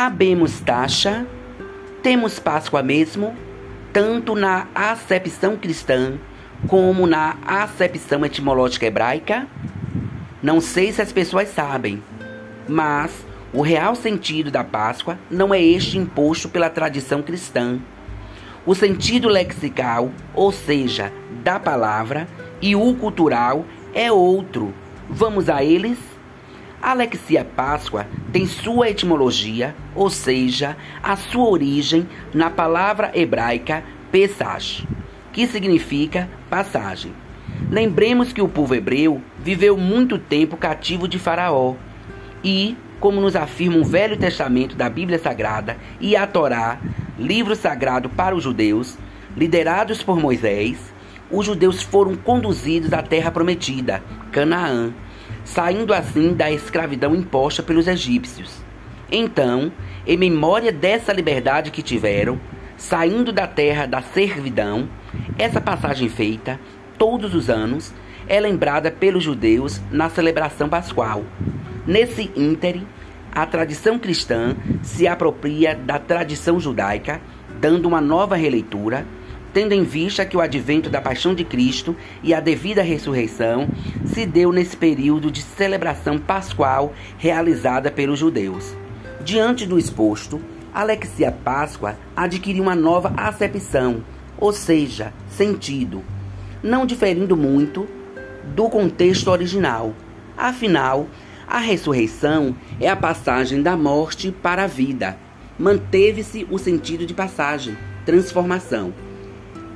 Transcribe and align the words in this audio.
Habemos 0.00 0.60
taxa, 0.60 1.26
temos 2.04 2.38
Páscoa 2.38 2.84
mesmo, 2.84 3.34
tanto 3.92 4.36
na 4.36 4.68
acepção 4.72 5.56
cristã 5.56 6.16
como 6.68 7.04
na 7.04 7.36
acepção 7.44 8.24
etimológica 8.24 8.86
hebraica? 8.86 9.48
Não 10.40 10.60
sei 10.60 10.92
se 10.92 11.02
as 11.02 11.10
pessoas 11.10 11.48
sabem, 11.48 12.00
mas 12.68 13.10
o 13.52 13.60
real 13.60 13.96
sentido 13.96 14.52
da 14.52 14.62
Páscoa 14.62 15.18
não 15.28 15.52
é 15.52 15.60
este 15.60 15.98
imposto 15.98 16.48
pela 16.48 16.70
tradição 16.70 17.20
cristã. 17.20 17.80
O 18.64 18.76
sentido 18.76 19.26
lexical, 19.26 20.12
ou 20.32 20.52
seja, 20.52 21.12
da 21.42 21.58
palavra, 21.58 22.28
e 22.62 22.76
o 22.76 22.94
cultural 22.94 23.66
é 23.92 24.12
outro. 24.12 24.72
Vamos 25.10 25.48
a 25.48 25.64
eles? 25.64 25.98
Alexia 26.80 27.44
Páscoa 27.44 28.06
tem 28.32 28.46
sua 28.46 28.88
etimologia, 28.88 29.74
ou 29.94 30.08
seja, 30.08 30.76
a 31.02 31.16
sua 31.16 31.48
origem 31.48 32.08
na 32.32 32.50
palavra 32.50 33.10
hebraica 33.14 33.82
Pesach, 34.12 34.86
que 35.32 35.46
significa 35.46 36.28
passagem. 36.48 37.12
Lembremos 37.70 38.32
que 38.32 38.40
o 38.40 38.48
povo 38.48 38.74
hebreu 38.74 39.20
viveu 39.38 39.76
muito 39.76 40.18
tempo 40.18 40.56
cativo 40.56 41.08
de 41.08 41.18
Faraó 41.18 41.74
e, 42.42 42.76
como 43.00 43.20
nos 43.20 43.34
afirma 43.34 43.78
o 43.78 43.84
Velho 43.84 44.16
Testamento 44.16 44.76
da 44.76 44.88
Bíblia 44.88 45.18
Sagrada 45.18 45.76
e 46.00 46.16
a 46.16 46.26
Torá, 46.26 46.78
livro 47.18 47.56
sagrado 47.56 48.08
para 48.08 48.34
os 48.34 48.42
judeus, 48.44 48.96
liderados 49.36 50.02
por 50.02 50.18
Moisés, 50.18 50.78
os 51.30 51.44
judeus 51.44 51.82
foram 51.82 52.14
conduzidos 52.16 52.92
à 52.92 53.02
terra 53.02 53.30
prometida, 53.30 54.02
Canaã, 54.32 54.92
saindo 55.54 55.94
assim 55.94 56.34
da 56.34 56.50
escravidão 56.50 57.14
imposta 57.14 57.62
pelos 57.62 57.86
egípcios. 57.88 58.62
Então, 59.10 59.72
em 60.06 60.16
memória 60.16 60.70
dessa 60.70 61.12
liberdade 61.12 61.70
que 61.70 61.82
tiveram, 61.82 62.38
saindo 62.76 63.32
da 63.32 63.46
terra 63.46 63.86
da 63.86 64.02
servidão, 64.02 64.88
essa 65.38 65.60
passagem 65.60 66.08
feita 66.08 66.60
todos 66.98 67.34
os 67.34 67.48
anos 67.48 67.94
é 68.26 68.38
lembrada 68.38 68.90
pelos 68.90 69.24
judeus 69.24 69.80
na 69.90 70.10
celebração 70.10 70.68
pascual. 70.68 71.24
Nesse 71.86 72.30
ínterim, 72.36 72.86
a 73.32 73.46
tradição 73.46 73.98
cristã 73.98 74.54
se 74.82 75.06
apropria 75.06 75.74
da 75.74 75.98
tradição 75.98 76.60
judaica, 76.60 77.22
dando 77.58 77.86
uma 77.86 78.02
nova 78.02 78.36
releitura 78.36 79.06
tendo 79.52 79.72
em 79.72 79.82
vista 79.82 80.24
que 80.24 80.36
o 80.36 80.40
advento 80.40 80.90
da 80.90 81.00
paixão 81.00 81.34
de 81.34 81.44
Cristo 81.44 81.96
e 82.22 82.34
a 82.34 82.40
devida 82.40 82.82
ressurreição 82.82 83.68
se 84.12 84.26
deu 84.26 84.52
nesse 84.52 84.76
período 84.76 85.30
de 85.30 85.42
celebração 85.42 86.18
pascual 86.18 86.92
realizada 87.18 87.90
pelos 87.90 88.18
judeus. 88.18 88.74
Diante 89.20 89.66
do 89.66 89.78
exposto, 89.78 90.40
Alexia 90.72 91.32
Páscoa 91.32 91.96
adquiriu 92.16 92.62
uma 92.62 92.74
nova 92.74 93.12
acepção, 93.16 94.02
ou 94.38 94.52
seja, 94.52 95.12
sentido, 95.28 96.02
não 96.62 96.86
diferindo 96.86 97.36
muito 97.36 97.86
do 98.54 98.68
contexto 98.68 99.28
original. 99.28 99.94
Afinal, 100.36 101.08
a 101.46 101.58
ressurreição 101.58 102.54
é 102.80 102.88
a 102.88 102.96
passagem 102.96 103.62
da 103.62 103.76
morte 103.76 104.30
para 104.30 104.64
a 104.64 104.66
vida. 104.66 105.16
Manteve-se 105.58 106.46
o 106.50 106.58
sentido 106.58 107.04
de 107.04 107.14
passagem, 107.14 107.76
transformação. 108.04 108.92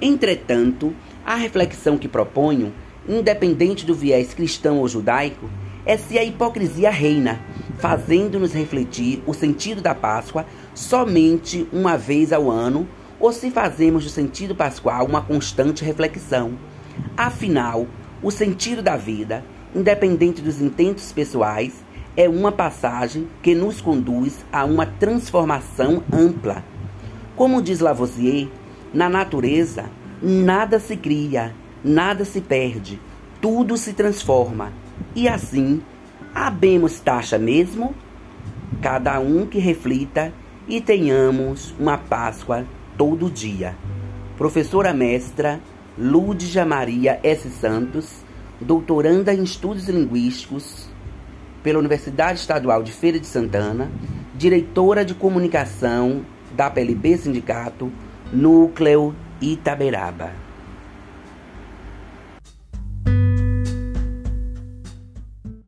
Entretanto, 0.00 0.94
a 1.24 1.34
reflexão 1.34 1.96
que 1.96 2.06
proponho, 2.06 2.72
independente 3.08 3.84
do 3.84 3.94
viés 3.94 4.34
cristão 4.34 4.78
ou 4.78 4.88
judaico, 4.88 5.48
é 5.86 5.96
se 5.96 6.18
a 6.18 6.24
hipocrisia 6.24 6.90
reina, 6.90 7.40
fazendo-nos 7.78 8.52
refletir 8.52 9.22
o 9.26 9.34
sentido 9.34 9.82
da 9.82 9.94
Páscoa 9.94 10.46
somente 10.74 11.68
uma 11.72 11.98
vez 11.98 12.32
ao 12.32 12.50
ano, 12.50 12.88
ou 13.20 13.32
se 13.32 13.50
fazemos 13.50 14.04
do 14.04 14.10
sentido 14.10 14.54
pascual 14.54 15.06
uma 15.06 15.22
constante 15.22 15.84
reflexão. 15.84 16.52
Afinal, 17.16 17.86
o 18.22 18.30
sentido 18.30 18.82
da 18.82 18.96
vida, 18.96 19.44
independente 19.74 20.40
dos 20.40 20.60
intentos 20.60 21.12
pessoais, 21.12 21.84
é 22.16 22.28
uma 22.28 22.52
passagem 22.52 23.28
que 23.42 23.54
nos 23.54 23.80
conduz 23.80 24.44
a 24.52 24.64
uma 24.64 24.86
transformação 24.86 26.02
ampla. 26.12 26.64
Como 27.36 27.60
diz 27.60 27.80
Lavoisier, 27.80 28.48
na 28.92 29.08
natureza, 29.08 29.86
nada 30.22 30.78
se 30.78 30.96
cria, 30.96 31.52
nada 31.84 32.24
se 32.24 32.40
perde, 32.40 32.98
tudo 33.40 33.76
se 33.76 33.92
transforma. 33.92 34.72
E 35.14 35.28
assim, 35.28 35.82
habemos 36.34 36.98
taxa 36.98 37.38
mesmo? 37.38 37.94
Cada 38.80 39.20
um 39.20 39.46
que 39.46 39.58
reflita 39.58 40.32
e 40.66 40.80
tenhamos 40.80 41.74
uma 41.78 41.98
Páscoa 41.98 42.64
todo 42.96 43.30
dia. 43.30 43.76
Professora 44.36 44.92
mestra 44.92 45.60
Lúdia 45.96 46.64
Maria 46.64 47.20
S. 47.22 47.48
Santos, 47.50 48.24
doutoranda 48.60 49.32
em 49.32 49.44
Estudos 49.44 49.88
Linguísticos 49.88 50.88
pela 51.62 51.78
Universidade 51.78 52.40
Estadual 52.40 52.82
de 52.82 52.92
Feira 52.92 53.18
de 53.18 53.26
Santana, 53.26 53.90
diretora 54.34 55.04
de 55.04 55.14
comunicação 55.14 56.24
da 56.56 56.68
PLB 56.68 57.16
Sindicato, 57.16 57.92
Núcleo 58.32 59.14
Itaberaba. 59.40 60.32